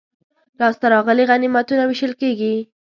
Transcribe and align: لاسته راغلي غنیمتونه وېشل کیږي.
لاسته 0.59 0.85
راغلي 0.93 1.23
غنیمتونه 1.29 1.83
وېشل 1.85 2.13
کیږي. 2.21 2.55